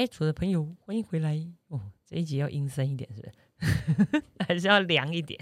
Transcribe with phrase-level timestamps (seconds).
[0.00, 1.78] 北楚的朋友，欢迎回来哦！
[2.06, 3.28] 这一集要阴森一点，是不
[4.16, 4.24] 是？
[4.48, 5.38] 还是要凉一点？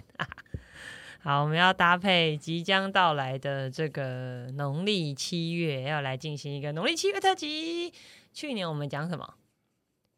[1.22, 7.92] 好，我们要搭配即将到来的这个农历七月，要来进行一个农历七月特辑。
[8.32, 9.34] 去年我们讲什么？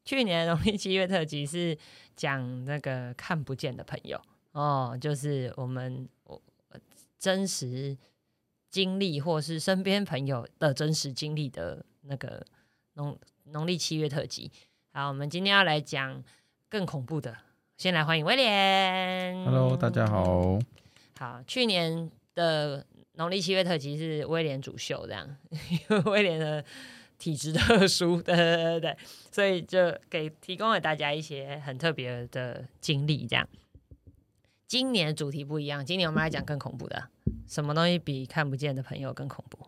[0.07, 1.77] 去年农历七月特辑是
[2.17, 4.19] 讲那个看不见的朋友
[4.53, 6.41] 哦，就是我们我
[7.19, 7.95] 真实
[8.71, 12.43] 经历或是身边朋友的真实经历的那个
[12.95, 13.21] 农。
[13.53, 14.51] 农历七月特辑，
[14.93, 16.23] 好，我们今天要来讲
[16.69, 17.37] 更恐怖的。
[17.77, 19.45] 先来欢迎威廉。
[19.45, 20.59] Hello，大家好。
[21.19, 25.37] 好，去年的农历七月特辑是威廉主秀，这样，
[25.71, 26.65] 因为威廉的
[27.19, 28.97] 体质特殊，对对对对，
[29.33, 33.27] 所以就给提供了大家一些很特别的经历。
[33.27, 33.49] 这样，
[34.67, 37.09] 今年主题不一样，今年我们来讲更恐怖的，
[37.49, 39.67] 什么东西比看不见的朋友更恐怖？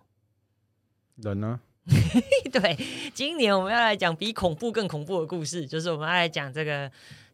[1.17, 1.61] 人呢？
[2.53, 2.79] 对，
[3.13, 6.91] 今年我们要来讲比恐怖更恐怖的故事，就是我们要来讲这个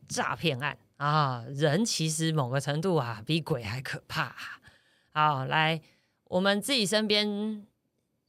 [0.09, 1.45] 诈骗案啊。
[1.49, 4.35] 人其实某个程度啊，比鬼还可怕。
[5.13, 5.79] 好，来，
[6.25, 7.63] 我们自己身边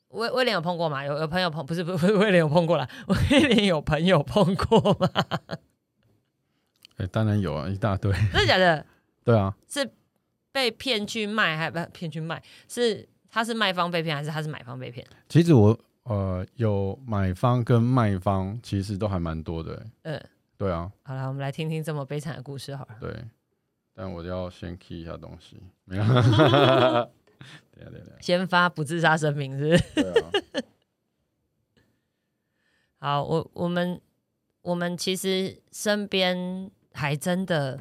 [0.10, 1.06] 威威廉有碰过吗？
[1.06, 5.10] 有有朋友碰，不是不是威廉有碰过了，威廉有朋友碰过吗？
[6.98, 8.12] 哎，当然有啊，一大堆。
[8.12, 8.86] 真的假的？
[9.24, 9.90] 对啊，是
[10.52, 12.44] 被骗去卖，还不骗去卖？
[12.68, 15.08] 是他是卖方被骗，还是他是买方被骗？
[15.30, 15.80] 其实我。
[16.10, 19.86] 呃，有买方跟卖方，其实都还蛮多的。
[20.02, 20.20] 嗯，
[20.58, 20.92] 对啊。
[21.04, 22.98] 好了，我们来听听这么悲惨的故事好了。
[23.00, 23.16] 对，
[23.94, 25.58] 但我要先 key 一下东西。
[25.86, 26.04] 没有。
[26.04, 28.12] 等下等下。
[28.20, 29.78] 先发不自杀声明是？
[29.94, 30.32] 对啊。
[32.98, 34.02] 好，我我们
[34.62, 37.80] 我们其实身边还真的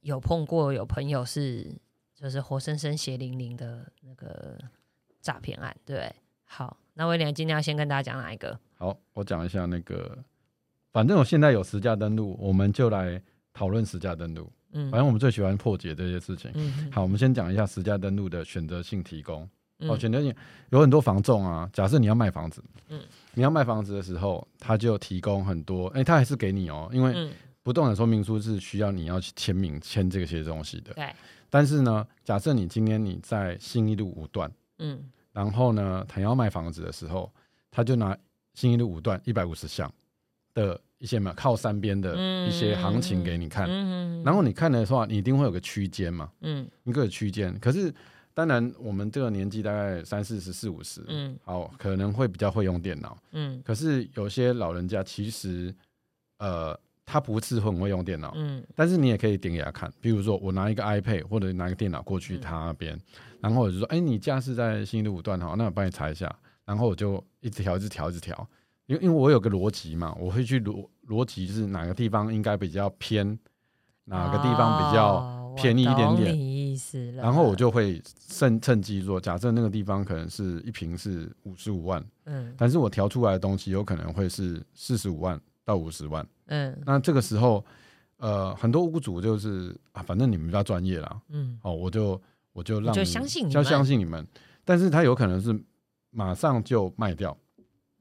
[0.00, 1.74] 有碰过有朋友是
[2.14, 4.58] 就是活生生血淋淋的那个
[5.20, 6.12] 诈骗案，对，
[6.52, 6.76] 好。
[6.92, 8.58] 那威廉今天要先跟大家讲哪一个？
[8.76, 10.18] 好，我讲一下那个，
[10.92, 13.20] 反正我现在有实价登录，我们就来
[13.54, 14.52] 讨论实价登录。
[14.72, 16.50] 嗯，反正我们最喜欢破解这些事情。
[16.54, 19.48] 嗯，好，我们先讲一下实价登录的选择性提供。
[19.78, 20.34] 哦，选择性
[20.68, 23.00] 有很多房仲啊，假设你要卖房子，嗯，
[23.32, 27.30] 你要卖房子的时候，他就提供很多，哎，他还是给你哦，因为
[27.62, 30.92] 不动产说明书是需要你要去签名签这些东西的。
[30.92, 31.10] 对。
[31.48, 35.02] 但是呢，假设你今天你在新一路五段，嗯。
[35.32, 37.32] 然后呢，他要卖房子的时候，
[37.70, 38.16] 他就拿
[38.54, 39.92] 新一路五段一百五十项
[40.54, 42.14] 的一些嘛靠山边的
[42.46, 43.68] 一些行情给你看。
[44.22, 47.58] 然后你看的话，你一定会有个区间嘛，嗯，一个区间。
[47.58, 47.92] 可是
[48.34, 53.60] 当然，我们这个年纪大概三四十四五十，嗯，好，可能会比较会用电脑，嗯。
[53.64, 55.74] 可是有些老人家其实，
[56.38, 56.78] 呃。
[57.04, 62.98] 他不是很会用电脑，嗯，但是你也可以点给他看，比如说我拿一个 iPad 或者拿一个电脑过去他那边，
[63.42, 68.48] 然后我就说，哎，你家是在新路五段哈，那我帮你查一下，然后我就一直调，一直调，一直调，
[68.86, 73.38] 因为因为我有个逻辑嘛，我会去逻逻辑是哪个地方应该比较偏，
[74.04, 86.26] 哪个地方比较便宜一点点，意思然后我就会趁趁机做，假设那个地方可能是一平是五十五万，嗯，但是我调出来的东西有可能会是四十五万到五十万。
[86.46, 87.64] 嗯，那这个时候，
[88.16, 92.20] 呃，很多屋主就是啊，反正你们比较专业啦，嗯，哦，我就
[92.52, 94.26] 我就让就相信要相信你们，
[94.64, 95.58] 但是他有可能是
[96.10, 97.36] 马上就卖掉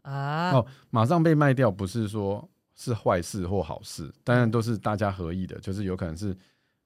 [0.04, 6.36] 啊，哦，马上被卖掉不是说是坏事或好事，当然都是大家合意的，就是有可能是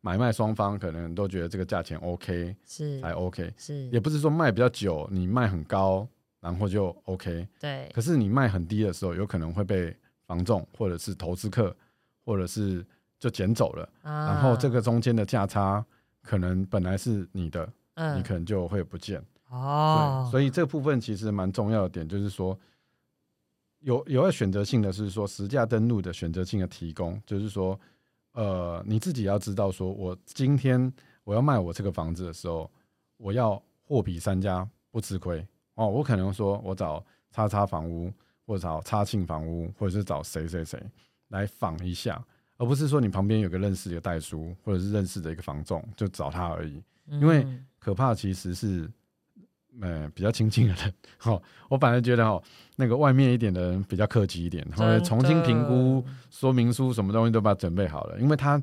[0.02, 6.08] 买卖双方可能都觉得这个价钱 OK 是才 OK 是，也不是说卖比较久，你卖很高
[6.40, 9.96] 然后就 OK 对，可是你卖很低的时候，有可能会被。
[10.28, 11.78] 房仲或者是投资客，
[12.26, 12.84] 或者是
[13.20, 15.86] 就捡走了，然后这个中间的价差
[16.26, 20.28] 可能本来是你的，嗯你可能就会不见哦。
[20.32, 22.58] 所以这部分其实蛮重要的点，就是说
[23.80, 27.80] 有有要选择性的是说实价登录的选择性的提供，就是说
[28.34, 30.92] 呃你自己要知道，说我今天
[31.24, 32.70] 我要卖我这个房子的时候，
[33.18, 35.88] 我要货比三家不吃亏哦。
[35.88, 38.12] 我可能说我找叉叉房屋。
[38.48, 40.80] 或者找叉庆房屋，或者是找谁谁谁
[41.30, 42.24] 来访一下，
[42.58, 46.82] 而不是说你旁边有个认识的代书，或者是认识的一个房仲，就找他而已。
[47.08, 47.46] 因为
[47.80, 48.90] 可怕其实是，
[49.82, 50.94] 呃，比较亲近的人。
[51.18, 52.42] 好，我反而觉得哦，
[52.76, 58.62] 那个外面一点的人比较客气一点，或者重新评估说明书，什么东西都把它准备好了，因为他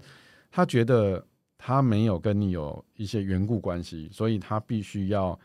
[0.50, 1.24] 他觉得
[1.56, 5.38] 他没有跟你有一些缘故关系，所以他必须要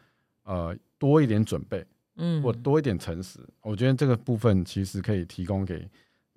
[0.44, 1.86] 呃多一点准备。
[2.20, 5.88] 嗯，或多一点诚实，我觉得这个部分其实可以提供给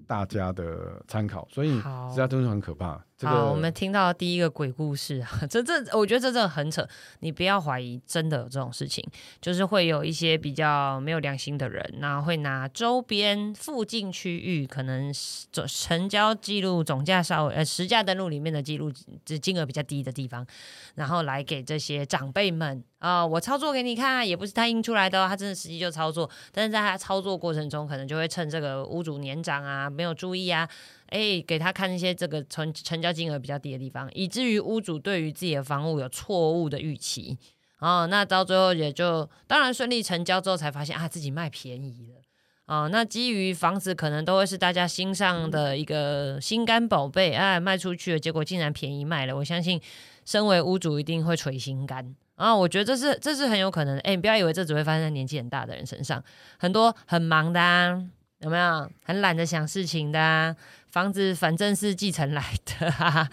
[0.06, 1.46] 大家的参考。
[1.50, 1.80] 所以，
[2.10, 6.86] 这家东西很可怕，好，我们听到第一个鬼故事啊， 这这我觉得这真的很扯，
[7.20, 9.04] 你不要怀疑，真的有这种事情，
[9.40, 15.12] 就是会有一些比较没有良心的人，那会拿周边附近区域可能
[15.52, 18.90] 总成交记录总价稍微呃实价登录里面的记录，
[19.24, 20.46] 这金额比较低的地方，
[20.94, 30.68] 然后来给这些长辈们啊，我操作给你看，也不是他印出来的，他真的实际就操作，但是在他操作过程中，可能就会趁这个屋主年长啊，没有注意啊。
[31.10, 37.38] 哎，给他看一些这个成成交金额比较低的地方，以至于屋主对于自己的房屋有错误的预期
[37.80, 42.20] 哦，那到最后也就当然顺利成交之后，才发现啊自己卖便宜了
[42.66, 49.34] 哦，那基于房子可能都会是大家心上的一个心肝宝贝，哎，卖出去了，结果竟然便宜卖了。
[49.36, 49.80] 我相信
[50.24, 52.54] 身为屋主一定会捶心肝啊！
[52.54, 53.98] 我觉得这是这是很有可能。
[54.00, 56.22] 哎，你不要以为这只会发生在年纪很大的人身上，
[56.58, 58.00] 很多很忙的啊，
[58.38, 60.54] 有没有很懒得想事情的？
[60.90, 63.28] 房子反正是继承来的，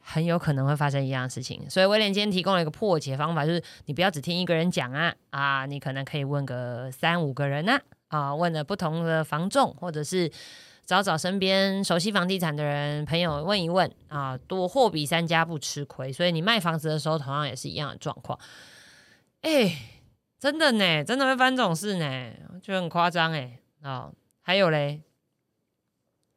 [0.00, 1.68] 很有可能会发生一样的事情。
[1.68, 7.78] 所以威廉今天提供了一个破解方法，就是你不要只听一个人讲啊啊，你可能可以问个三五个人呢
[8.08, 10.30] 啊，问了不同的房仲，或者是
[10.84, 16.12] 找找身边熟悉房地产的人朋友问一问啊，多货比三家不吃亏。
[16.12, 18.38] 所以你卖房子的时候，同样也是一样的状况。
[19.42, 19.76] 哎，
[20.38, 24.10] 真的呢，真的会发生这种事呢，就很夸张哎啊，
[24.42, 25.02] 还有嘞。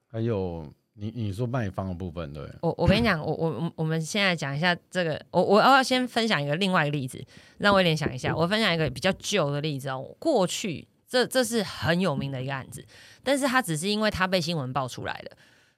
[0.10, 2.44] 还有你你说卖方的部分对？
[2.62, 7.24] 我我跟你讲，我我我们现在讲一下这个，我我要先分享一个另外一个例子，
[7.58, 8.36] 让我联想一下。
[8.36, 12.84] 我分享一个比较旧的例子哦，过去这这是很有名的一个案子，
[13.22, 15.38] 但是它只是因为它被新闻爆出来了。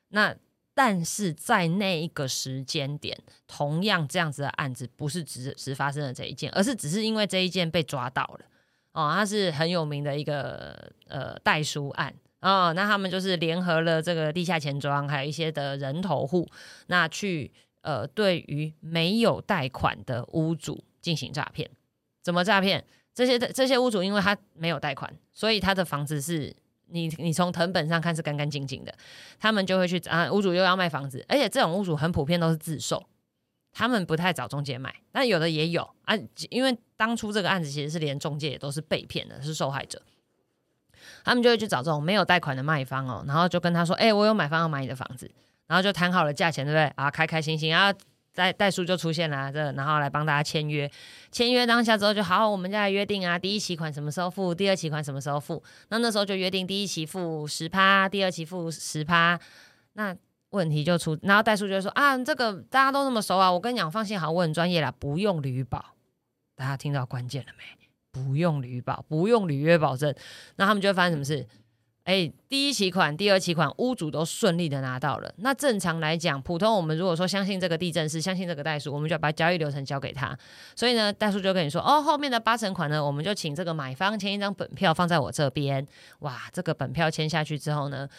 [0.10, 0.34] 那
[0.74, 8.46] 但是在那一个时间点，同样这样子的案子不是只只发生了这一件，而是只是因为这一件被抓到了
[8.94, 12.14] 哦，它是很有名的一个呃代书案。
[12.42, 16.48] 哦，那他们就是联合了这个地下钱庄，还有一些的人头户，
[16.88, 17.52] 那去
[17.82, 21.70] 呃，对于没有贷款的屋主进行诈骗。
[22.22, 22.86] 怎么诈骗？
[23.14, 26.56] 这些的这些屋主，因为他没有贷款，所以他的房子是
[26.88, 28.94] 你你从藤本上看是干干净净的。
[29.38, 33.04] 他们就会去啊，屋主又要卖房子，而且这种屋主很普遍都是自售，
[33.74, 36.16] 他们不太找中介卖，但有的也有啊。
[36.50, 40.02] 因为当初这个案子其实是连中介也都是被骗的，是受害者。
[41.24, 45.30] 他们就会去找这种没有贷款的卖方哦，然后就跟他说：“哎，我有买方要买你的房子。”
[45.68, 46.92] 然后就谈好了价钱，对不对？
[46.96, 47.94] 啊，开开心心啊，
[48.34, 50.90] 代代书就出现了，这然后来帮大家签约。
[51.32, 55.64] 签约当下之后就好，我们家来约定啊，第一期款什么时候付，第二期款什么时候付。
[55.90, 59.40] 那那时候就约定第一期付十趴，第二期付十趴。
[59.94, 60.16] 那
[60.50, 65.94] 问题就出，然后代书就说：“啊，这个大家都那么熟啊，我跟你讲，放心好，我很专业啦，不用履保。”
[66.58, 67.79] 大家听到关键了没？
[68.12, 70.14] 不用履保，不用履约保证，
[70.56, 71.48] 那他们就会发生什么事？
[72.06, 75.32] 哎，第一期款、第二期款，屋主都顺利的拿到了。
[75.38, 80.36] 那正常来讲，普通我们如果说相信这个地震师，相信这个代数，我们就把交易流程交给他。
[80.76, 85.86] 所以呢，代数就跟你说，哦，后面的八成款呢，我们就请这个买方签一张本票放在我这边。
[86.20, 88.10] 哇，这个本票签下去之后呢？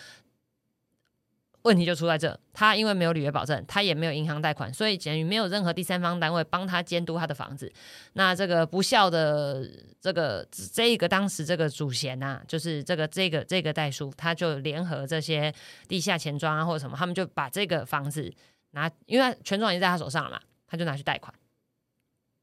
[1.62, 7.70] 问题就出在这，他因为没有履约保证，他也没有银行贷款，所以等于没有任何第三方单位帮他监督他的房子。
[8.14, 9.68] 那这个不孝的
[10.00, 15.54] 这个这个当时这个主嫌呐，就是这个这个这个代叔，他就联合这些
[15.86, 18.32] 地下钱庄啊或者什么，他们就把这个房子
[18.70, 21.30] 拿，因为权状已经在他手上了嘛，他就拿去贷款，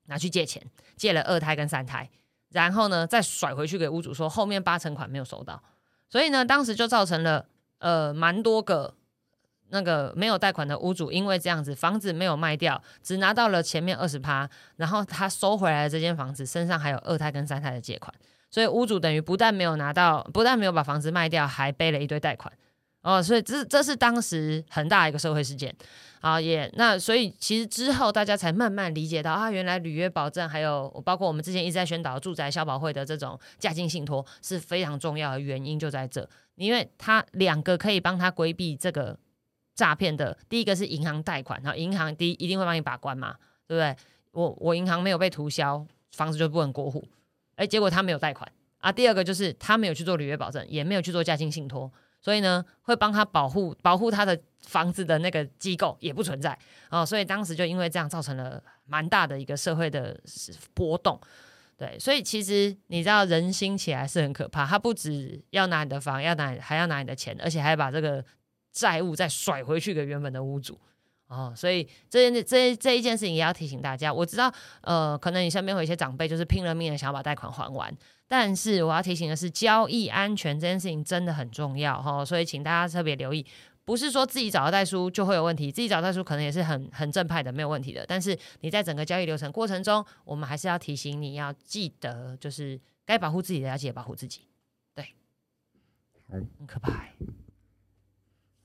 [0.05, 0.61] 拿去借钱，
[0.95, 2.07] 借了二胎跟三胎，
[2.51, 5.63] 然后呢再甩回去给屋主说后面八成款没有收到，
[6.07, 7.47] 所以呢当时就造成了
[7.79, 8.93] 呃蛮多个。
[9.69, 18.13] 那个没有贷款的屋主，因为这样子房子没有卖掉，只拿到了前面二十趴，然后他收回来的这间房子身上还有二胎跟三胎的借款，
[18.49, 22.51] 所以屋主等于不但没有拿到，不但没有把房子卖掉，还背了一堆贷款
[23.01, 25.75] 哦，所以这这是当时很大一个社会事件
[26.21, 39.17] 啊，也那所以其实之后大家才慢慢理解到啊，原来履约保证还有包括我们之前一直在宣导住宅消保会的这种价金信托是非常重要的原因就在这，因为他两个可以帮他规避这个。
[39.77, 43.35] 诈骗的第一个是银行贷款，然后银行第一一定会帮你把关嘛，
[43.67, 43.95] 对不对？
[44.31, 47.07] 我我银行没有被涂销，房子就不能过户，
[47.55, 48.91] 哎，结果他没有贷款啊。
[48.91, 56.57] 第二个就是他没有去做履约保证，也没有去做价金信托，所以呢，会帮他保护保护他的房子的那个机构也不存在
[56.89, 57.05] 哦。
[57.05, 60.19] 所以当时就因为这样造成了蛮大的一个社会的
[60.73, 61.19] 波动，
[61.77, 68.25] 对，所以其实你知道人心起来是很可怕，他不止要拿你的房，要拿还要拿你的钱，而且还把这个。
[68.77, 70.79] 债务再甩回去给原本的屋主
[71.27, 74.13] 哦，所以这件这这一件事情也要提醒大家。
[74.13, 77.91] 我知道，呃，可能你身边有一些长辈就是拼了命的想要把贷款还完，
[78.27, 83.45] 但是我要提醒的是，交易安全这件事情真的很重要哈，所以请大家特别留意，
[83.83, 88.05] 不是说自己找到代书就会有问题，自己找代书可能也是很很正派的，没有问题的。
[88.07, 94.47] 但是你在整个交易流程过程中，我们还是要提醒你要记得，就是该保护自己的要记得保护自己。
[94.95, 95.13] 对，
[96.29, 97.09] 很可怕。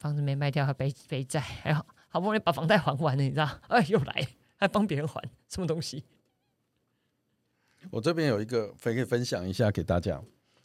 [0.02, 3.48] 房子没卖掉还背背债，还好好不容易把房贷还完了，你知道？
[3.68, 6.02] 哎，又来还帮别人还什么东西？
[7.88, 10.20] 我这边有一个可以分享一下给大家。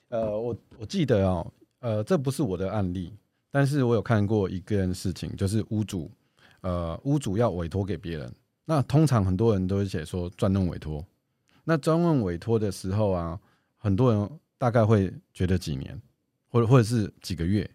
[0.10, 1.46] 呃，我我记得啊，
[1.82, 3.14] 呃，这不是我的案例。
[3.52, 6.12] 但是我有看过一件事情，就是屋主，
[6.62, 8.34] 呃，屋主要委托给别人，
[8.66, 11.06] 那通常很多人都会写说专任委托。
[11.64, 13.40] 那专任委托的时候啊，
[13.78, 16.00] 很多人大概会觉得几年，
[16.50, 17.70] 或者或者是几个月，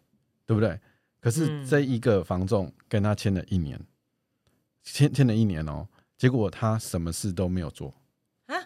[0.45, 0.78] 对不对？
[1.23, 3.81] 可是这一个房仲跟他签了一年，
[4.83, 5.87] 签签了一年哦，
[6.19, 7.95] 结果他什么事都没有做
[8.47, 8.57] 啊。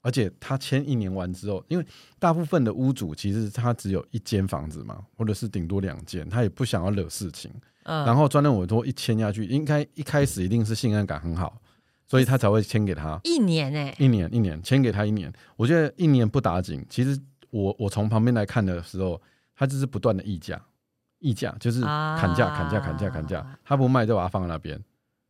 [0.00, 1.86] 而且他签一年完之后，因为
[2.18, 7.52] 大部分的屋主其实他只有一间房子嘛，或者是顶多两间，他也不想要惹事情。
[7.82, 8.06] 嗯。
[8.06, 11.60] 然后专任委托一签下去，应该一开始一定是信任感很好，
[12.06, 15.30] 所以他才会签给他一年哎，一年一年签给他一年。
[15.56, 19.20] 我觉得一年不打紧，其实我我从旁边来看的时候，
[19.54, 20.58] 他就是不断的议价，
[21.20, 24.78] 议价就是砍价砍价砍价砍价，他不卖就把它放在那边，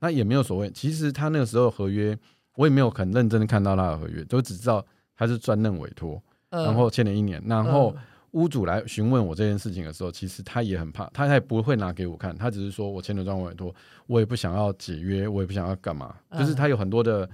[0.01, 0.71] 那也没有所谓。
[0.71, 2.19] 其实他那个时候合约。
[2.57, 4.85] 我也没有很认真的看到他的合约，都只知道
[5.17, 7.43] 他是专任委托，然后签了一年。
[7.47, 7.95] 然后
[8.33, 13.75] 屋主来询问我这件事情的时候，其实他也很怕，他也不会拿给我看，他只是说我签了专任委托，
[14.07, 17.27] 我也不想要解约，我也不想要干嘛，就是他有很多的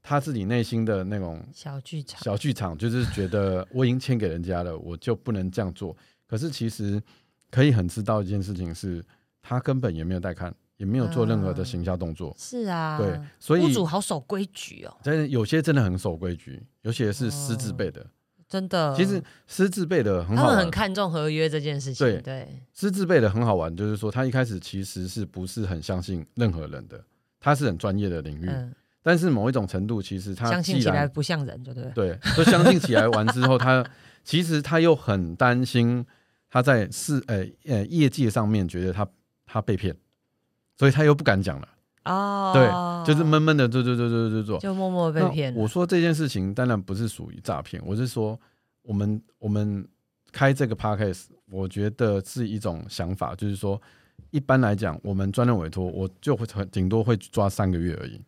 [0.00, 5.96] 他自己内心的那种小剧场，小剧场就是觉得我已经签给人家了，我就不能这样做。
[6.28, 7.02] 可是其实
[7.52, 9.04] 可以很知道一件事情是，
[9.40, 10.52] 他根本也没有带看。
[10.78, 14.92] 也没有做任何的行销动作，是啊，对，所以屋主好守规矩哦。
[15.04, 18.04] 但是有些真的很守规矩，尤其是私自备的，
[18.48, 18.92] 真的。
[18.96, 22.04] 其实私自备的很好，他们很看重合约这件事情。
[22.04, 27.00] 对对，私自备的很好玩，就是说他一开始其实是不是很相信任何人的，
[27.38, 28.50] 他是很专业的领域，
[29.04, 31.92] 但是某一种程度，其实他相信起来不像人，对不对？
[31.92, 33.86] 对，就相信起来完之后，他
[34.24, 36.04] 其实他又很担心
[36.52, 39.08] 他在事呃呃业界上面觉得他
[39.46, 39.96] 他被骗。
[40.78, 41.68] 所以他又不敢讲了
[42.06, 42.66] 哦，对，
[43.06, 45.54] 就是闷闷的做做做做做做，就默默被骗。
[45.54, 48.36] 我说这件事情当然不是属于诈骗，我是说
[48.82, 49.86] 我们我们
[50.32, 53.80] 开这个 podcast，我觉得是一种想法，就是说
[54.30, 58.20] 一般来讲，我们专任委托，我就会顶多会抓三个月而已。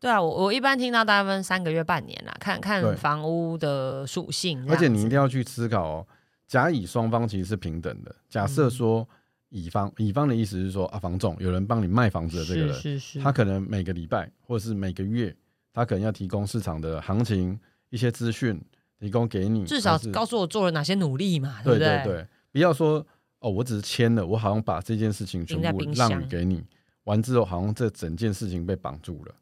[0.00, 4.64] 对啊，我我一般听到大部分三个月、半年啦，看看房屋的属性。
[4.70, 6.06] 而且你一定要去思考哦，
[6.48, 8.12] 甲乙双方其实是平等的。
[8.28, 9.08] 假设说。
[9.50, 15.34] 乙方，乙方的意思是说啊，房仲有人帮你卖房子的这个人，他可能每个礼拜或者是每个月，
[15.72, 18.60] 他可能要提供市场的行情一些资讯，
[19.00, 23.02] 提供给你，至少告诉我做了哪些努力嘛，对对对，不要说
[23.38, 26.62] 哦，我只是签了，我好像把这件事情全部让给你，
[27.04, 29.34] 完之后好像这整件事情被绑住了，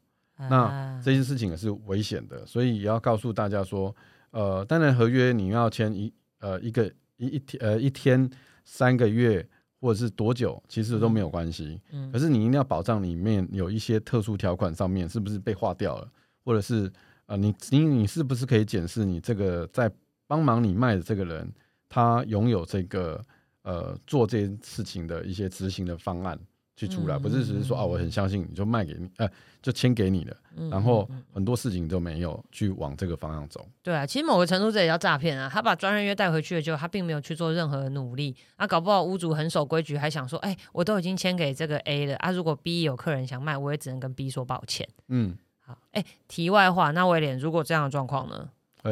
[0.49, 3.93] 那这件事情也是危险的，所以也要告诉大家说，
[4.31, 8.29] 呃，当然合约你要签一呃一个一一天呃一天
[8.65, 9.47] 三个月。
[9.79, 11.79] 或者是多久，其实都没有关系。
[11.91, 16.11] 嗯，可是你一定要保障里面有一些特殊条款，上面是不是被划掉了，
[16.43, 16.91] 或者是
[17.27, 19.89] 呃，你你你是不是可以检视你这个在
[20.25, 21.47] 帮忙你卖的这个人，
[21.87, 23.23] 他拥有这个
[23.61, 26.37] 呃做这件事情的一些执行的方案。
[26.77, 29.27] 去出来，不是只是说啊，我很相信你就卖给你，呃，
[29.63, 30.37] 就签给你了，
[30.69, 33.67] 然后很多事情都没有去往这个方向走。
[33.81, 35.49] 对啊，其实某个程度这也叫诈骗啊。
[35.51, 38.35] 他把专任约带回去了，就他并没有去做任何努力。
[38.57, 44.87] 啊搞不好屋主很守规矩，还想说，哎，我都已经签给这个 A 了啊，如果 B 有客人想卖，我也只能跟 B 说抱歉。
[45.07, 48.49] 嗯，好，哎，题外话，那威廉，如果这样的状况呢？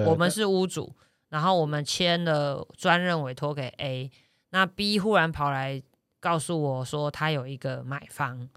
[0.07, 0.91] 我们是屋主，
[1.29, 4.09] 然后我们签了专任委托给 A，
[4.49, 5.83] 那 B 忽然跑来。
[6.25, 8.49] 告诉我说他有一个买方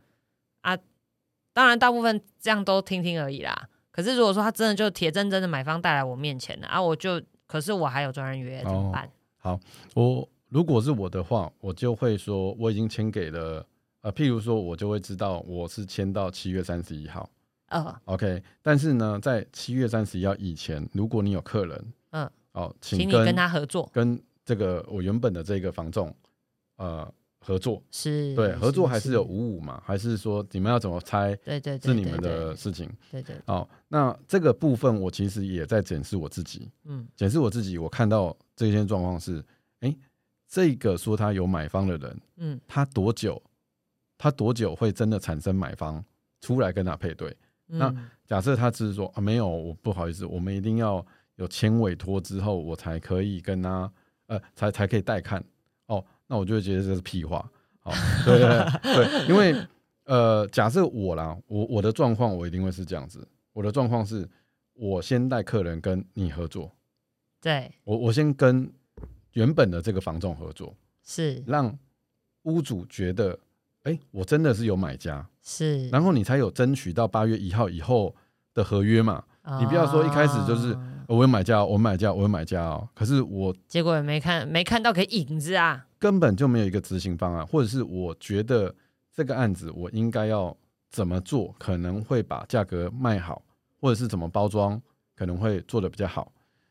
[0.63, 0.75] 啊，
[1.53, 3.69] 当然大部分这样都听听而已啦。
[3.91, 9.11] 可是如果说他真的就铁铮铮的买方带来我面前了啊，我就可是我还有专人约怎么办？
[9.37, 9.61] 好，
[9.95, 13.63] 我如果是我的话，我就会说我已经签给了
[14.01, 17.29] 呃，譬如说我就会知道我是签到七月三十一号，
[17.69, 18.43] 嗯，OK。
[18.63, 26.17] 但是呢，在七月三十一号以前，如果你有客人，嗯，哦，请你跟他合作，跟这个我原本的这个房仲，
[26.77, 27.13] 呃。
[27.49, 29.83] 合作是对合作还是有五五嘛？
[29.83, 31.35] 还是说你们要怎么猜？
[31.37, 32.87] 对对，是你们的事情。
[33.11, 33.35] 对对。
[33.47, 36.71] 好，那这个部分我其实也在检视我自己。
[36.85, 39.43] 嗯，检视我自己，我看到这些状况是：
[39.81, 39.97] 哎，
[40.47, 43.43] 这个说他有买方的人，嗯，他多久？
[44.19, 46.05] 他多久会真的产生买方
[46.43, 47.35] 出来跟他配对？
[47.65, 47.91] 那
[48.27, 51.03] 假设他只是说啊，没有，我不好意思，我们一定要
[51.37, 53.91] 有签委托之后，我才可以跟他
[54.27, 55.43] 呃，才才可以带看。
[56.29, 57.91] 那我就会觉得这是屁话好，
[58.25, 58.49] 对对
[58.83, 59.57] 对，因为
[60.05, 64.29] 呃，假设我啦，我我的状况我一定会是这样子，我的状况是
[64.75, 66.71] 我先带客人跟你合作，
[67.41, 68.71] 对我我先跟
[69.33, 71.77] 原本的这个房仲合作，是让
[72.43, 73.39] 屋主觉得，
[73.85, 78.15] 哎，我真的是有买家，是，然后你才有争取到八月一号以后
[78.55, 79.25] 的合约嘛。
[79.61, 80.77] 你不要说一开始就是
[81.07, 88.75] 我有买家，我买家，我有买家哦，可是我结果也没看没看到个影子啊，根本就没有一个执行方案，或者是我觉得
[89.15, 90.55] 这个案子我应该要
[90.91, 93.41] 怎么做，可能会把价格卖好，
[93.81, 94.81] 或者是怎么包装
[95.17, 96.31] 可能会做的比较好。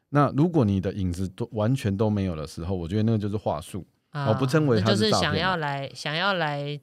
[0.10, 6.80] 那如果你的影子都完全都没有的时候，我觉得那个就是话术，我不称为就是想要来想要来。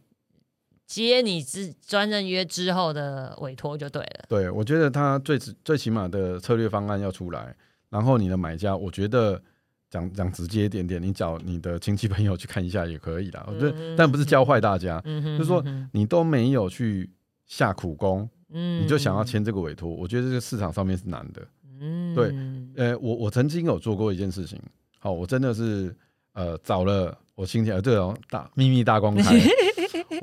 [0.86, 4.24] 接你之专任约之后的委托就对了。
[4.28, 7.54] 对，我觉得他最最起码的策略方案要出来，
[7.88, 9.40] 然后你的买家，我觉得
[9.88, 13.44] 讲讲直接一点点，你找你的亲戚朋友去看一下也可以啦。
[13.48, 17.10] 我觉得，但不是教坏大家，就是说你都没有去
[17.46, 21.42] 下苦功，你就想要签这个委托，我觉得这个市场上面是难的。
[21.80, 22.34] 嗯，对，
[22.76, 24.60] 呃，我我曾经有做过一件事情，
[24.98, 25.94] 好，我真的是
[26.34, 29.34] 呃找了我亲戚，这种大秘密大公开。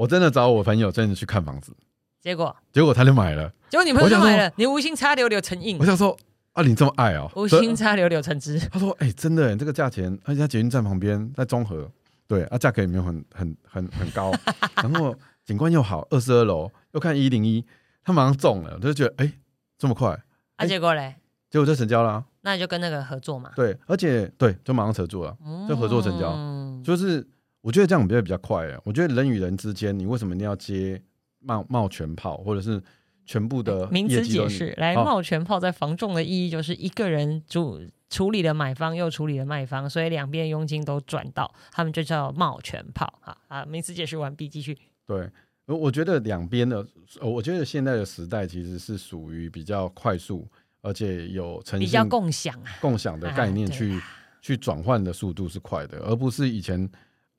[0.02, 1.72] 我真的找我朋友真的去看房子，
[2.20, 2.56] 结果？
[2.74, 5.78] 结果他就买了，结果你朋友就买了，你无心插柳柳成荫。
[5.80, 6.18] 我想说
[6.54, 8.58] 啊，你这么爱哦，无心插柳柳成枝。
[8.72, 11.88] 他说哎，真的，这个价钱，而且在捷运站旁边，在中和，
[12.26, 14.32] 对啊，价格也没有很很很很高，
[14.82, 15.16] 然后
[15.46, 17.64] 景观又好，二十二楼又看一零一，
[18.04, 19.32] 他马上中了，我就觉得哎，
[19.78, 20.20] 这么快，
[20.56, 21.14] 啊，结果嘞，
[21.52, 25.38] 结果就成交了，那你就跟那个合作嘛，对，而且对，就马上合作了，
[25.70, 26.82] 就合作成交，嗯。
[26.84, 27.24] 就是。
[27.62, 28.82] 我觉得这样比较比较快啊！
[28.84, 31.00] 我觉得人与人之间，你为什么一定要接
[31.40, 32.82] 冒冒全炮，或者是
[33.24, 34.74] 全部的名词解释？
[34.78, 43.14] 来，冒全炮在防重的意义就是一个人主处理了买方，又处理了卖方，所以两边佣金都赚到，他们就叫冒全炮。
[43.22, 44.76] 啊啊，名词解释完毕，继续。
[45.06, 45.30] 对，
[45.68, 46.84] 我觉得两边的，
[47.22, 50.48] 我觉得现在的时代其实是属于比较快速，
[50.82, 54.02] 而且有成比较共享共享的概念去
[54.42, 56.90] 去转换的速度是快的，而不是以前。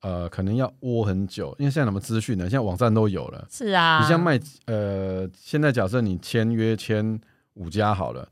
[0.03, 2.45] 呃，可能要窝很久，因为现在什么资讯呢？
[2.45, 3.47] 现在网站都有了。
[3.51, 7.21] 是啊，你像卖呃，现在假设你签约签
[7.55, 8.29] 五家好了，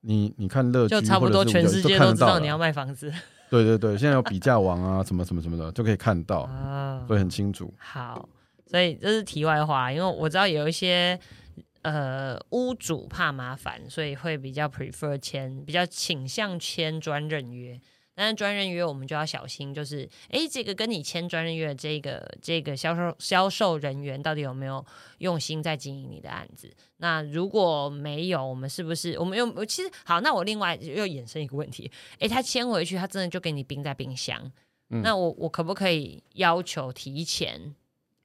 [0.00, 3.12] 你你看乐就差不多全世界都知道你要卖房子。
[3.50, 6.48] 对对对，现在有 比价网啊，什么什么什么的，就可以看到，
[7.06, 7.72] 所以很清楚。
[7.78, 8.28] 好，
[8.66, 11.18] 所以这是题外话，因为我知道有一些
[11.82, 17.78] 呃屋主怕麻烦，所以会比较 prefer 签，比较倾向签专任约。
[18.20, 24.84] 但是专任约我们就要小心，就是哎，这个跟你签专任约的这个这个销售销售人员到底有没有
[25.20, 26.70] 用心在经营你的案子？
[26.98, 30.20] 那如果没有，我们是不是我们又其实好？
[30.20, 34.52] 那我另外又衍生一个问题，哎，他签回去，他真的就给你冰在冰箱？
[34.88, 37.74] 那我我可不可以要求提前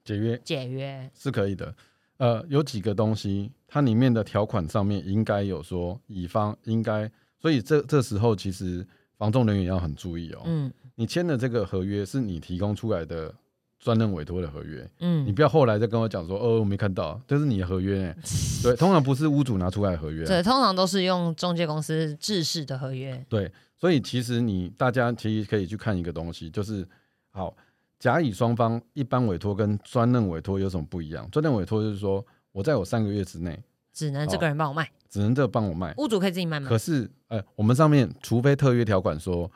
[0.03, 0.38] 解约？
[0.43, 1.73] 解约是可以的。
[2.17, 8.86] 呃，有几个东西，它里面的条款上面应该有说，乙方应该，所以这这时候其实。
[9.17, 10.41] 房仲人员要很注意哦。
[10.45, 13.34] 嗯，你签的这个合约是你提供出来的
[13.80, 14.89] 专任委托的合约。
[14.99, 18.15] 嗯，你不要后来再跟我讲说，哦，我没看到，这是你的合约。
[18.63, 20.25] 对，通常不是屋主拿出来的合约。
[20.25, 23.25] 对，通常都是用中介公司制式的合约。
[23.30, 26.88] 对，所以其实你大家其实可以去看一个东西，就是
[27.32, 27.56] 好，
[27.99, 31.30] 甲乙双方一般委托跟专任委托有什么不一样？
[31.32, 33.58] 专任委托就是说我在我三个月之内。
[33.95, 36.67] 只能这个人帮我卖，只能这帮我卖，屋主可以自己卖吗？
[36.67, 39.49] 可是，呃，我们上面除非特约条款说，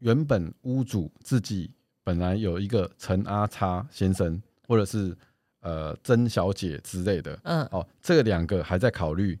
[0.00, 1.70] 原本屋主自己
[2.02, 5.16] 本来有一个陈阿叉先生，或者是
[5.60, 9.38] 呃曾小姐之类的，嗯，哦，这两个还在考虑，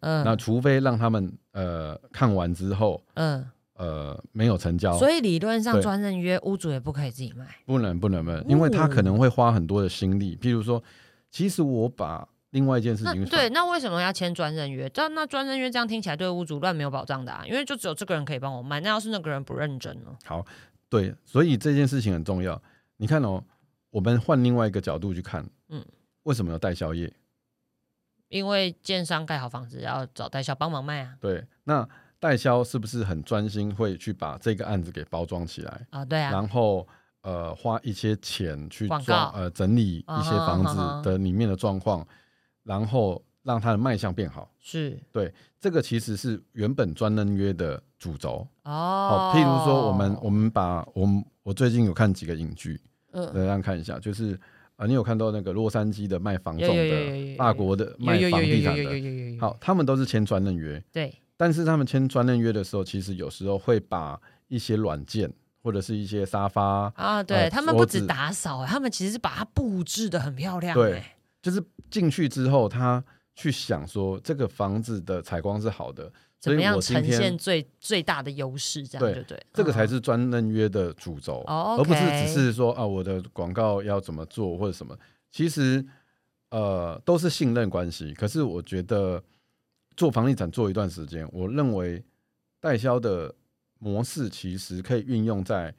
[0.00, 10.82] 嗯，那除非让他们呃看完之后，嗯，呃没有成交，所以理论上专任约屋主也不可以自己卖，不能不能不能，因为他可能会花很多的心力，譬如说，
[11.30, 12.26] 其实我把。
[12.50, 14.88] 另外一件事情，对，那为什么要签专任约？
[14.90, 20.16] 这那专任约这样听起来对屋主乱没有保障的啊，因为就只有这个人可以帮我卖，那要是那个人不认真呢？
[20.24, 20.44] 好，
[20.88, 22.60] 对，所以这件事情很重要。
[22.96, 23.40] 你看哦，
[23.90, 25.84] 我们换另外一个角度去看，嗯，
[26.24, 27.12] 为什么要代销业？
[28.28, 31.14] 因为建商盖好房子要找代销帮忙卖啊。
[31.20, 36.04] 对，那代销是不是很专心会去把这个案子给包装起来啊？
[36.04, 36.86] 对啊，然后
[37.22, 42.04] 呃花一些钱去装呃整理一些房子的里面的状况。
[42.64, 49.32] 然后让它的卖相变好，是对这个其实是原本专任约的主轴哦。
[49.34, 52.80] 譬如说，我们我们把我们我最近有看几个影剧，
[53.12, 54.38] 嗯，大家看一下，就是
[54.76, 61.14] 啊，你有看到那个洛杉矶的卖房仲的，法国的卖房地产的，好，他们都是签专任约，对。
[61.36, 70.74] 但是他们签专任约的时候，其实有时候会把一些软件或者是一些沙发啊，对他们不止打扫，他们其实是把它布置的很漂亮。
[70.74, 71.02] 对，
[71.42, 73.02] 就是进去之后，他
[73.34, 76.12] 去想说这个房子的采光是好的。
[76.38, 78.82] 怎么样呈现最最大的优势？
[78.88, 84.98] 这样对对，这个才是专任约的主轴，而不是只是说啊，我的广告要怎么做或者什么。
[85.30, 85.84] 其实
[86.48, 88.14] 呃，都是信任关系。
[88.14, 89.22] 可是我觉得
[89.96, 92.02] 做房地产做一段时间，我认为
[92.58, 93.34] 代销的
[93.78, 95.74] 模式其实可以运用在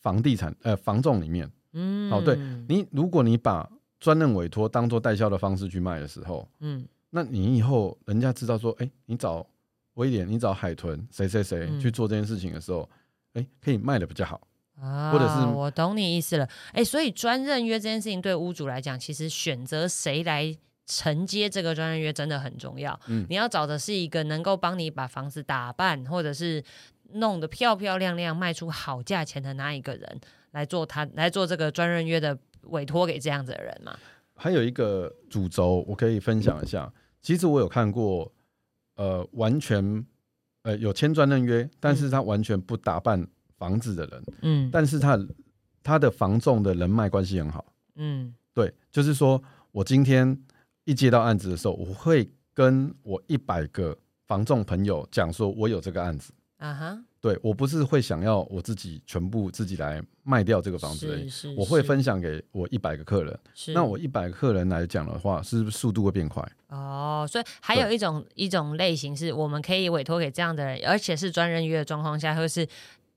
[0.00, 1.50] 房地产呃房仲里面。
[1.72, 2.36] 嗯，哦，对
[2.68, 3.68] 你，如果你把
[4.04, 9.46] 专任委托当做代销的方式去卖的时候，嗯，那你以后人家知道说，哎，你找。
[9.94, 12.90] 威廉，你找海豚谁谁谁去做这件事情的时候，
[13.34, 14.40] 哎，可以卖的比较好
[14.76, 15.12] 啊。
[15.12, 20.52] 或者是我懂你意思了，哎，所以专任约这件事情对屋主来讲，其实选择谁来
[20.84, 22.98] 承接这个专任约真的很重要。
[23.06, 26.60] 嗯，你要找的是一个能够帮你把房子打扮，或者是
[27.12, 32.36] 弄得漂漂亮亮、卖出好价钱的那一个人来做他来做这个专任约的
[32.68, 33.96] 委托给这样子的人嘛。
[34.34, 36.92] 还有一个主轴，我可以分享一下。
[37.20, 38.30] 其实我有看过。
[38.96, 40.06] 呃，完全，
[40.62, 43.26] 呃，有签专任约，但是他完全不打扮
[43.58, 45.18] 房子的人，嗯，但是他
[45.82, 50.40] 他的房仲的人脉关系很好，嗯，对，就是说我今天
[50.84, 53.98] 一接到案子的时候，我会跟我一百个
[54.28, 57.04] 房仲朋友讲说，我有这个案子，啊哈。
[57.24, 63.40] 对我不是会想要我自己全部自己来卖掉这个房子，我会分享给我一百个客人。
[63.68, 66.46] 那我一百个客人来讲的话，是不是速度会变快？
[66.68, 72.68] 哦，所以还有一种一种类型是我们可以委托给这样的人，而且是专人约的状况下，或是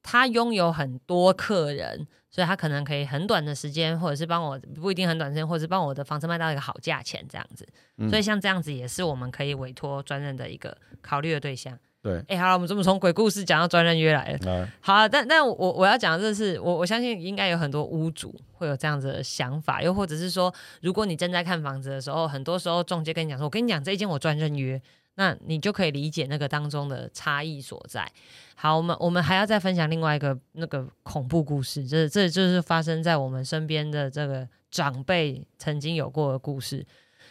[0.02, 7.68] 他拥有很多客人，所以他可能可以很短的时间，或者是帮我不一定很短时间，或者是帮我的房子卖到一个好价钱这样子。
[8.10, 11.78] 所以像这样子也是我们可以委托专任的一个考虑的对象。
[12.08, 14.66] 对，哎，好了，我们怎么从鬼故事讲到专任约来了？
[14.80, 24.82] 好，但但我我要讲的是，我我相信应该有很多屋主会有这样子的想法，又或者是说，如果你正在看房子的时候，很多时候中介跟你讲说，我跟你讲这一间我专任约，
[25.16, 28.10] 那你就可以理解那个当中的差异所在。
[28.56, 36.86] 好，我们我们还要再分享另外一个那个恐怖故事，这这就是发生在我们身边的这个长辈曾经有过的故事，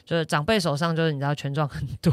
[0.05, 2.13] 就是长辈手上就是你知道权状很多。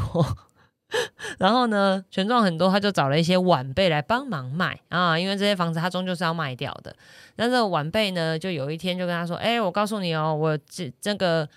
[1.38, 6.94] 然后呢，权状很多，他就找了一些晚辈来帮忙卖啊，因为这些房子他终究是要卖掉的。
[7.36, 11.48] 那这个晚辈呢，就有一天就跟他说：“哎，我告诉你哦，我这这个，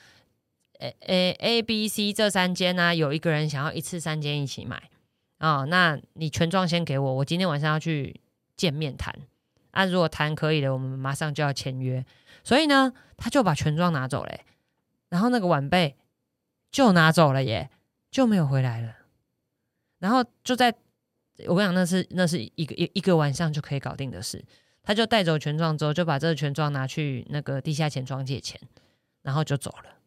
[0.80, 4.82] 诶诶，A、B、C 这三间呢，有一个人想要一次三间一起买
[5.38, 8.20] 啊，那你权状先给我，我今天晚上要去
[8.56, 9.14] 见面谈。
[9.72, 12.04] 啊，如果谈可以的，我们马上就要签约。
[12.44, 14.36] 所以呢，他就把权状拿走了，
[15.10, 15.96] 然后那个晚辈
[16.72, 17.70] 就拿走了耶，
[18.10, 18.94] 就没有回来了。”
[20.00, 20.74] 然后就在
[21.48, 24.44] 我跟你讲，那是那是一个一一个晚上就可以搞定的事。
[24.84, 28.60] 他就带走权状之后，就把这个权状拿去那个地下钱庄借钱，
[29.22, 29.98] 然后就走了，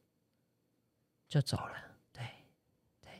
[1.29, 1.73] 就走了。
[2.13, 2.23] 对
[3.01, 3.11] 对，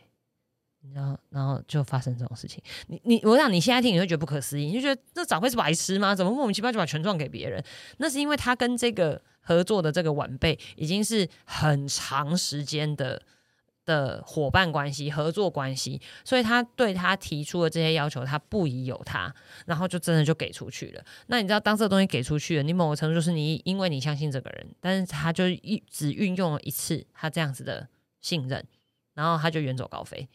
[0.95, 2.63] 然后然后就发生这种事情。
[2.87, 6.15] 你你我想你现在听你会觉得不可思议，你就觉得这长辈是白痴吗？
[6.15, 7.63] 怎么莫名其妙就把权状给别人？
[7.99, 13.23] 那是因为他跟这个合作的这个晚辈已经是很长时间的。
[13.91, 19.35] 的伙伴关系、合作关系，所以他对他提出的这些要求，他不疑有他，
[19.67, 21.05] 然后就真的就给出去了。
[21.27, 27.89] 那你知道，当这个东西给出去了，你某个程度就是你因为你相信这个人，但是他就一只运用了一次他这样子的
[28.21, 28.65] 信任，
[29.15, 30.29] 然后他就远走高飞。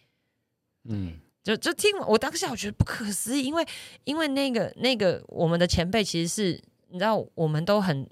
[0.83, 3.65] 嗯，就就听我当下我觉得不可思议，因为
[4.03, 8.05] 因为那个那个我们的前辈其实是你知道，我们都很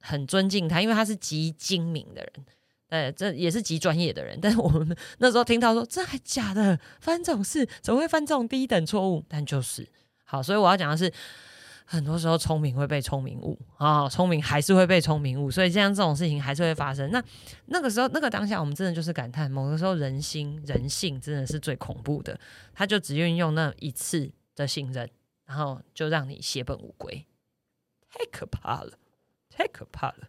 [0.00, 2.46] 很尊敬他，因为他是极精明的人。
[2.88, 9.24] 呃，这也是极专业的人， 但是我们那时候听到说，这还假的，犯这种事怎么会犯这种低等错误？
[9.28, 9.88] 但就是
[10.24, 11.12] 好，所以我要讲的是，
[11.84, 17.10] 很多时候聪明会被聪明误啊，聪明还是会被聪明误，所以这样这种事情还是会发生。
[17.10, 17.22] 那
[17.66, 22.38] 那个时候，那个当下，我们真的就是感叹，某个时候人心人性真的是最恐怖的，
[22.72, 25.08] 他就只运用那一次的信任，
[25.44, 27.26] 然后就让你血本无归，
[28.08, 28.92] 太可怕了，
[29.50, 30.28] 太可怕了。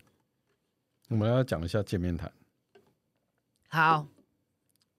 [1.09, 2.31] 我们要讲一下见面谈。
[3.67, 4.07] 好，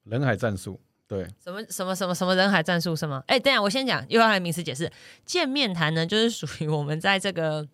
[0.04, 3.22] 人海战术，对，什么什么什么什么人海战术什么？
[3.26, 4.90] 哎，等下我先讲，又要来名词解释。
[5.24, 7.66] 见面谈呢，就是属于我们在这个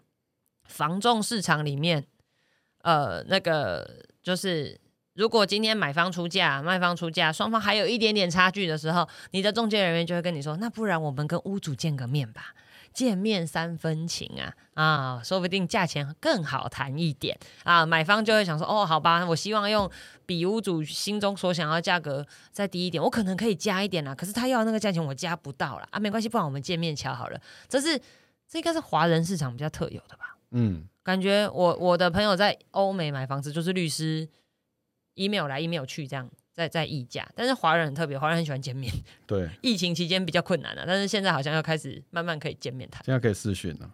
[0.64, 2.06] 房仲市场里面，
[2.82, 4.80] 呃，那个就是
[5.14, 12.54] 如果今天买方出价，卖方出价，双方还有一点点差距的时候，你的中介人员就会跟你说，那不然我们跟屋主见个面吧。
[12.94, 19.90] 见面三分情啊啊，说不定价钱更好谈一点啊，买方就会想说哦，好吧，我希望用
[20.24, 27.40] 比屋主心中所想要价格再低一点，我可能可以加一点啦，可是他要那个价钱我加不到了啊，没关系，不然我们见面瞧好了。
[27.68, 28.00] 这是
[28.48, 30.38] 这应该是华人市场比较特有的吧？
[30.52, 34.28] 嗯，感觉我我的朋友在欧美买房子，就是律师
[35.14, 36.30] email 来 email 去这样。
[36.54, 38.90] 在在议价，但是华人很特别，华人很喜欢见面。
[39.26, 43.02] 对，疫情期间比较困难了，但是现在好像要开始慢慢可以见面谈。
[43.04, 43.90] 现在可以视讯了，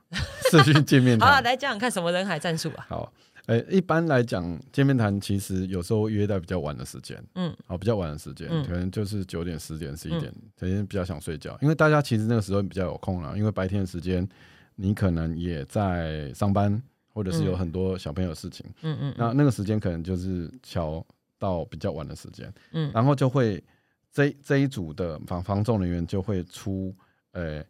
[0.51, 1.27] 视讯见面 谈。
[1.27, 2.87] 好，来讲讲看什么人海战术啊？
[2.91, 3.13] 好，
[3.47, 14.29] 诶，一般来讲见面谈其实有时候约在比较晚的时间，嗯，好，比较晚的时间，可能就是九点、十点、十一点，肯定比较想睡觉，因为大家其实那个时候比较有空了，因为白天的时间
[14.77, 16.83] 你可能也在上班，
[17.15, 21.03] 或者是有很多小朋友事情，嗯嗯，那那个时间可能就是巧。
[21.41, 23.65] 到比较晚的时间，嗯，然后就会
[24.13, 26.95] 这这一组的防防重人员就会出，
[27.33, 27.65] 呃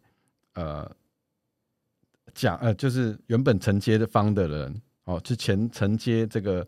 [0.53, 0.91] 呃
[2.35, 6.67] 讲呃，就是原本承接的方的人哦，就前承接这个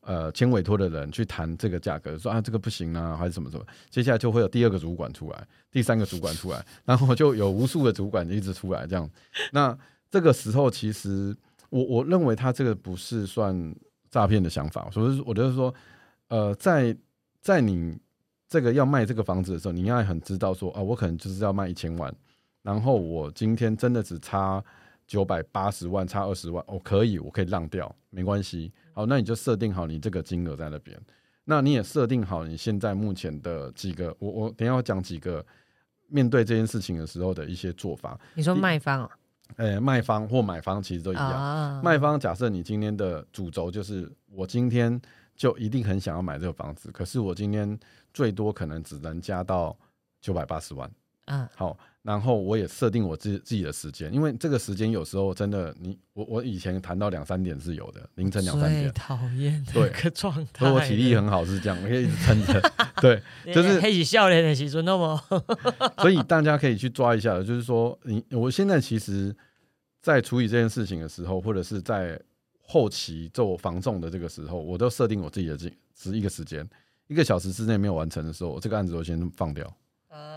[0.00, 9.08] 呃签委托的人去谈这个价格，说啊这个不行啊，还是什么什么，接下来就会有第二个主管出来，第三个主管出来， 然后就有无数的主管一直出来这样。
[9.52, 9.78] 那
[10.10, 11.36] 这个时候其实
[11.68, 13.72] 我我认为他这个不是算
[14.10, 15.72] 诈骗的想法，所以我就是说。
[16.30, 16.96] 呃，在
[17.40, 17.98] 在你
[18.48, 22.12] 这个要卖这个房子的时候，你应该很知道说啊，我可能就是要卖一千万，
[22.62, 24.62] 然后我今天真的只差
[25.08, 28.72] 九百八十万，差二十万，我可以，我可以让掉，没关系。
[28.92, 30.96] 好，那你就设定好你这个金额在那边，
[31.44, 35.44] 那你也设定好你现在目前的几个，我我等下要讲几个
[36.06, 38.16] 面对这件事情的时候的一些做法。
[38.34, 39.10] 你说卖方啊？
[39.56, 41.82] 呃，卖方或买方其实都一样。
[41.82, 45.00] 卖方假设你今天的主轴就是我今天。
[45.40, 47.78] 就一定很想要买这个房子，可是我今天
[48.12, 49.74] 最多可能只能加到
[50.20, 50.90] 九百八十万。
[51.24, 58.92] 嗯，好，然后我也设定我自自己的时间，因为这个时间有时候真的，你我我以前谈到两三点是有的，凌晨两三点。
[58.92, 60.70] 讨厌这个状态。
[60.70, 62.72] 我体力很好是这样，我可以一直撑着。
[63.00, 63.22] 对，
[63.54, 65.18] 就是黑起笑脸的时候那么。
[66.02, 69.34] 所以大家可以去抓一下，就是说，你我现在其实，
[70.02, 72.20] 在处理这件事情的时候，或者是在。
[72.70, 76.64] 后期做防重的这个时候，我都设定我自己的这是一个时间，
[77.08, 79.66] 一个小时之内没有完成的时候，我这个案子我先放掉。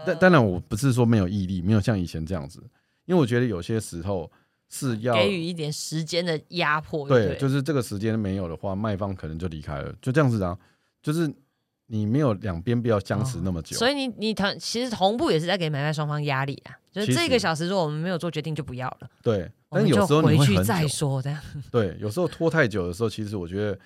[0.05, 2.59] 但当然，我不是说没有毅力，没有像以前这样子，
[3.05, 4.31] 因为我觉得有些时候
[4.69, 7.07] 是要给予一点时间的压迫。
[7.07, 10.57] 对，就是这个时间没有的话，卖方可能就离开了，就这样子啊，
[11.01, 11.31] 就是。
[11.87, 23.77] 你没有两边不要僵持那么久，所以你你同其实同步也是在给买卖双方压力啊，就是这个小时如果我们没有做决定就不要了，对，但有时候回去再说这样， 对，有时候拖太久的时候，其实我觉得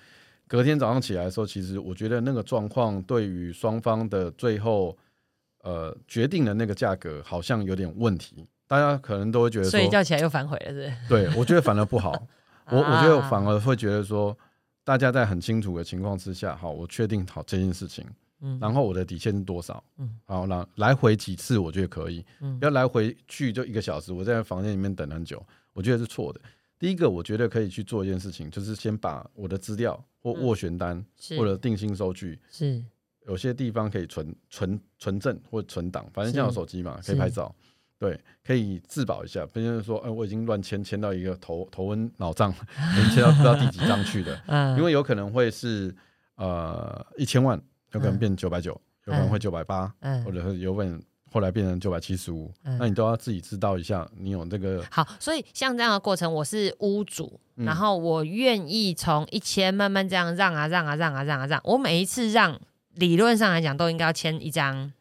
[0.46, 4.96] 隔天早上起来的时候，其实我觉得那个状况对于双方的最后
[5.62, 10.92] 呃决定的那个价格好像有点问题，大家可能都会觉得睡一觉起来又反悔了，是？
[11.08, 12.12] 对，我觉得反而不好，
[12.70, 14.38] 我 我觉得反而会觉得说。
[14.88, 18.02] 大家在很清楚的情况之下，好，我确定好这件事情，
[18.40, 26.40] 嗯，然后我的底线是多少，嗯，好，那来回几次我觉得可以，嗯，要来回去就一个小时，我在房间里面等很久，我觉得是错的。
[26.78, 31.04] 第一个，我觉得可以去做一件事情，就是先把我的资料或斡旋单
[31.36, 32.82] 或者定薪收据，是。
[33.26, 37.54] 有些地方可以存存存证或存档，反正像有手机嘛，可以拍照。
[37.98, 39.44] 对，可以自保一下。
[39.52, 44.40] 别人说，哎，我已经乱签，签到一个头头昏脑胀，已经签到不知道第几张去的。
[44.46, 45.92] 嗯，因为有可能会是
[46.36, 47.60] 呃一千万，
[47.92, 48.70] 有可能变九百九，
[49.06, 49.92] 有可能会九百八，
[50.24, 52.52] 或者是有可能后来变成九百七十五。
[52.62, 54.84] 那你都要自己知道一下，你有这个。
[54.92, 61.60] 好，所以像这样的过程，我是屋主，然后我愿意从一千慢慢这样让啊让啊让啊让啊让。
[61.64, 62.60] 我每一次让，
[62.94, 64.92] 理论上来讲都应该要签一张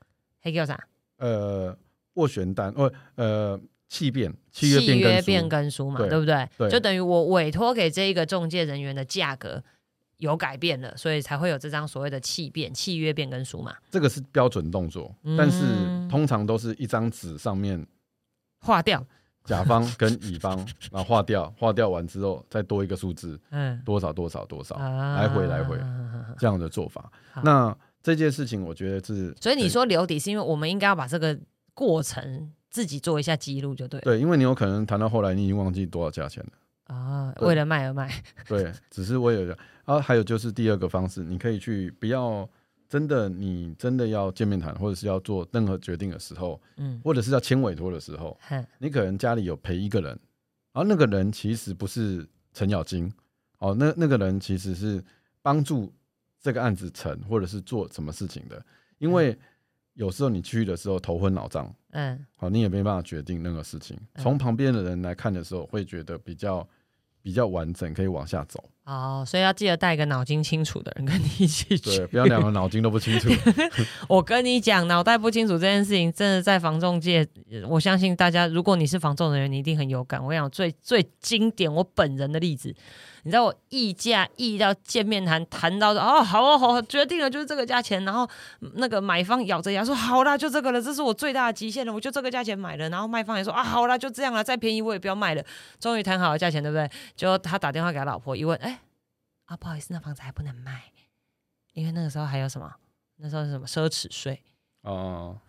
[0.42, 0.88] 黑叫啥？
[1.20, 1.78] 呃。
[2.18, 6.50] 斡旋单，哦，呃，契变契约契约变更书嘛，对不对？
[6.58, 9.64] 对，就等于我委托给这一个中介人员的价格
[10.18, 13.74] 有改变了，所以才会有这张所谓的契变契约变更书嘛。
[13.90, 15.64] 这个是标准动作，但是
[16.10, 17.86] 通常都是一张纸上面
[18.60, 19.02] 划掉
[19.46, 20.58] 甲方跟乙方，
[20.92, 25.78] 然后划掉，划掉完之后再多一个数字，嗯，多少多少多少，来回来回
[26.38, 27.10] 这样的做法。
[27.42, 31.40] 那这件事情，我觉得是，所以你说留底是因为我们应该要把这个。
[31.78, 34.02] 过程自己做一下记录就对。
[34.02, 37.32] 对，因为你有可能谈到后来，你已经忘记多少价钱了啊。
[37.42, 38.12] 为了卖而卖。
[38.48, 40.02] 对，只是为了啊。
[40.02, 42.50] 还有就是第二个方式，你可以去不要
[42.90, 48.36] 真的，你真的要见面谈，或者是要做任何决定的时候，嗯，或者是要签委托的时候，
[48.80, 50.10] 你可能家里有陪一个人，
[50.74, 53.14] 然后那个人其实不是程咬金
[53.60, 55.04] 哦，那那个人其实是
[55.44, 55.94] 帮助
[56.42, 58.66] 这个案子成，或者是做什么事情的，
[58.98, 59.38] 因为。
[59.98, 63.98] 有时候你去的时候头昏脑胀，嗯，好，你也没办法决定那个事情。
[64.16, 66.68] 从旁边的人来看的时候，会觉得比较
[67.24, 68.64] 比较完整，可以往下走。
[68.88, 73.28] 哦，所以要记得带一个脑筋清楚的人跟你一起去，对，不要两个脑筋都不清楚。
[74.08, 77.28] 我跟你讲，脑袋不清楚这件事情，真的在防重界，
[77.68, 80.24] 我相信大家，如果你是防重的人，你一定很有感。
[80.24, 82.74] 我讲最最经典，我本人的例子，
[83.24, 88.26] 你知道我议价议到见面谈，谈到哦，好哦好，决定了就是这个价钱，然后
[88.76, 95.44] 那个买方咬着牙说好啦，就这个了，这是我最大的极限了，我就这个价钱买了，然后卖方也说啊，好啦，就这样了，再便宜我也不要卖了，
[95.78, 96.90] 终于谈好了价钱，对不对？
[97.18, 98.77] 就他打电话给他老婆一问，哎。
[99.48, 100.92] 啊，不好意思，那房子还不能卖，
[101.74, 102.74] 因为那个时候还有什么？
[103.18, 104.42] 那时候是什么奢侈税？
[104.82, 105.40] 哦，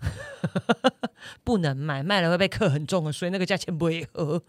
[1.44, 4.42] 不能卖，卖了会被课很重的税，那个价钱不会合。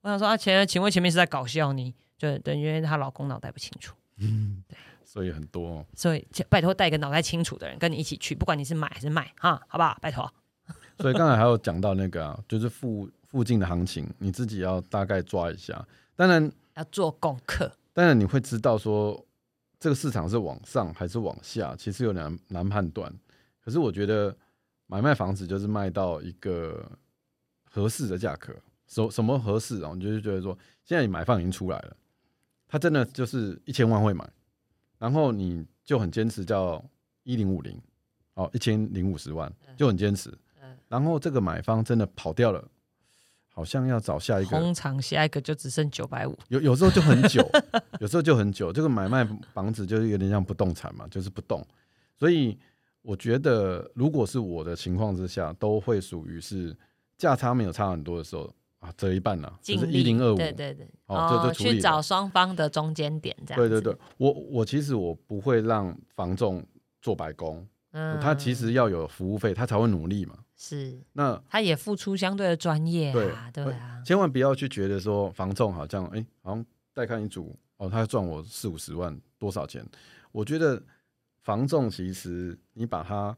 [0.00, 1.94] 我想说啊，前请问前面是在搞笑你？
[2.18, 3.94] 就等于她老公脑袋不清楚。
[4.18, 9.96] 嗯，对，所以很多，所以拜托带一个脑袋清楚的人跟你一起去，不管你是买还是卖，哈，好不好？
[10.00, 10.32] 拜托。
[10.98, 15.86] 所以刚才还有讲到那个，啊，就是附附近的行情，你自己要大概抓一下，
[16.16, 17.70] 当然要做功课。
[17.94, 19.24] 当然你会知道说
[19.80, 23.10] 这个市场是往上还是往下，其实有难难判断。
[23.64, 24.36] 可是我觉得
[24.86, 26.84] 买卖房子就是卖到一个
[27.64, 28.52] 合适的价格，
[28.86, 29.92] 什什么合适啊？
[29.94, 31.96] 你就是觉得说现在你买方已经出来了，
[32.66, 34.28] 他真的就是一千万会买，
[34.98, 36.84] 然后你就很坚持叫
[37.22, 37.80] 一零五零，
[38.34, 40.36] 哦一千零五十万就很坚持，
[40.88, 42.68] 然后这个买方真的跑掉了。
[43.54, 47.48] 好像要找下一个，通常下一个就只剩九百五，有有时候就很久，
[48.00, 48.72] 有时候就很久。
[48.72, 51.64] 这个买卖房子就是有点像不动产嘛，就是不动。
[52.18, 52.58] 所以
[53.00, 56.76] 我觉得，如果是我的情况之下，都会属于是
[57.16, 63.56] 价差没有差很多的时候啊，折一半了，就是一零二五，对对对，哦，就就去找双方的中间点这样。
[63.60, 66.60] 对对对，我我其实我不会让房仲
[67.00, 70.34] 做白工，嗯，他其实要有服务费，他才会努力嘛。
[70.66, 79.84] 是，那他也付出相对的专业啊，对啊，千万不要去觉得说房仲好像，哎，好像带看一组哦，他赚我四五十万多少钱？
[80.32, 80.82] 我觉得
[81.42, 83.36] 房仲其实你把他，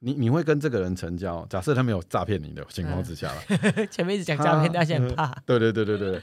[0.00, 6.20] 你你会跟这个人成交，假设他没有诈骗你的情况之下了， 前面一直讲诈骗，大家很怕，对对对对对，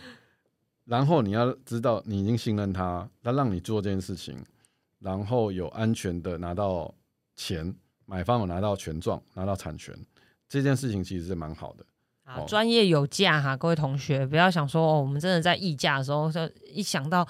[0.84, 4.38] 然后你要知道，你已经信任他，他让你做这件事情，
[5.00, 6.94] 然后有安全的拿到
[7.38, 7.74] 钱，
[8.06, 9.96] 买方有拿到权状，拿到产权。
[10.52, 11.86] 这件事情其实是蛮好的
[12.26, 17.26] 啊，专业有价哈，各位同学不要想说哦，我们真的在议价的时候，就一想到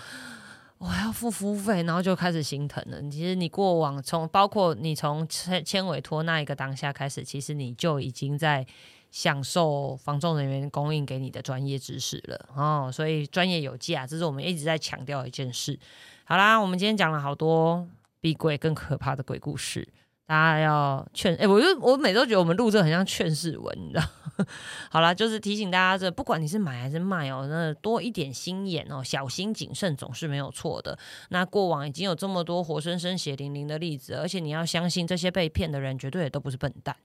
[0.80, 3.00] 我还要付服务费，然后就开始心疼了。
[3.12, 8.66] 其实你过往从包括你从签签委托那一个当下开始，其实你就已经在
[9.12, 12.90] 享受防重人员供应给你的专业知识了哦。
[12.92, 15.80] 所以专业有价，这是我们一直在强调一件事。
[16.24, 17.88] 好啦，我们今天讲了好多
[18.20, 19.88] 比鬼更可怕的鬼故事。
[20.32, 24.04] 大家要劝哎，我就我每周觉得我们录这很像劝世文，你知道？
[24.90, 30.98] 好了，就是提醒大家，这不管你是买还是卖哦，那多一点心眼哦，小心谨慎总是没有错的。
[31.32, 36.96] 那过往已经有这么多活生生血淋淋的例子，而且你要相信这些被骗的人绝对也都不是笨蛋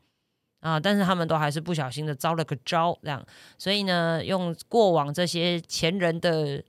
[0.60, 3.20] 啊，但是他们都还是不小心的招了个招，这样。
[3.58, 6.62] 所以呢，用过往这些前人的。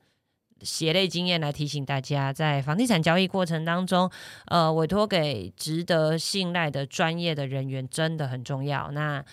[0.62, 4.10] 血泪经验来提醒大家，在房地产交易过程当中，
[4.46, 8.92] 呃，委托给值得信赖的专业的人员真的很重要。
[8.92, 9.24] 那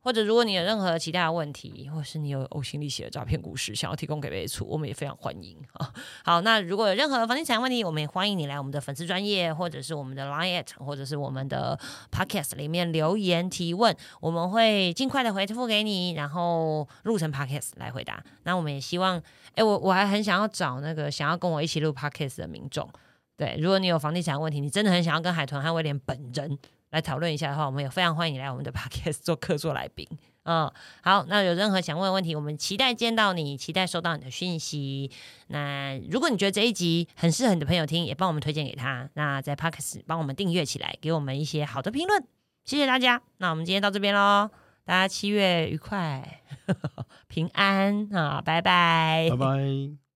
[0.00, 5.92] 或者如果你有任何其他的问题，或是你有呕心沥血的诈骗故事想要提供给备处，我们也非常欢迎啊。
[6.24, 11.78] 好，那如果有任何房地产问题，我们也欢迎你来我们的粉丝专业，或者是我们的 Line，或者是我们的
[12.10, 18.22] Podcast 里面留言提问，我们会尽快的回复给你，然后录成 Podcast 来回答。
[18.44, 19.22] 那我们也希望。
[19.54, 22.88] 哎，我我还很想要找那个想要跟我一起录 podcast 的民众。
[23.36, 26.56] 对，如果你有房地产问题，你真的很想要跟海豚和威廉本人
[26.90, 30.06] 来讨论一下的话，我们也非常欢迎你来我们的 podcast 做客座来宾。
[30.44, 30.72] 嗯，
[31.02, 35.10] 好，那有任何想问的问题，我们期待见到你，期待收到你的讯息。
[35.48, 39.08] 那如果你觉得这一集很适合你的朋友听，也帮我们推荐给他。
[39.12, 42.24] 那在 podcast 帮我们订阅起来，给我们一些好的评论，
[42.64, 43.20] 谢谢大家。
[43.36, 44.48] 那我们今天到这边喽。
[44.86, 46.40] 大家七月愉快，
[47.28, 48.40] 平安啊！
[48.42, 50.07] 拜拜，拜拜。